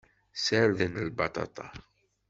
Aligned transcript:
Ssarden 0.33 0.93
lbaṭaṭa. 1.07 1.67